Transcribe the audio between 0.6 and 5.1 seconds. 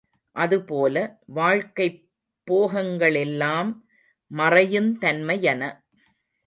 போல, வாழ்க்கைப் போகங்களெல்லாம் மறையுந்